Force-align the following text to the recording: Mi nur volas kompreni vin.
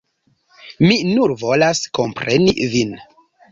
Mi 0.85 0.97
nur 1.09 1.35
volas 1.43 1.83
kompreni 1.99 2.57
vin. 2.75 2.99